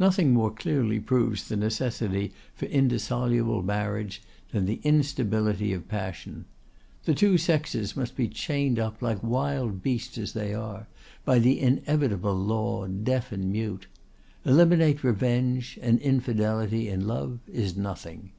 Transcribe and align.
Nothing 0.00 0.32
more 0.32 0.50
clearly 0.50 0.98
proves 0.98 1.46
the 1.46 1.54
necessity 1.54 2.32
for 2.52 2.66
indissoluble 2.66 3.62
marriage 3.62 4.20
than 4.50 4.64
the 4.66 4.80
instability 4.82 5.72
of 5.72 5.86
passion. 5.86 6.46
The 7.04 7.14
two 7.14 7.38
sexes 7.38 7.96
must 7.96 8.16
be 8.16 8.26
chained 8.26 8.80
up, 8.80 9.00
like 9.00 9.22
wild 9.22 9.80
beasts 9.80 10.18
as 10.18 10.32
they 10.32 10.52
are, 10.52 10.88
by 11.24 11.36
inevitable 11.36 12.34
law, 12.34 12.88
deaf 12.88 13.30
and 13.30 13.52
mute. 13.52 13.86
Eliminate 14.44 15.04
revenge, 15.04 15.78
and 15.80 16.00
infidelity 16.00 16.88
in 16.88 17.06
love 17.06 17.38
is 17.46 17.76
nothing. 17.76 18.32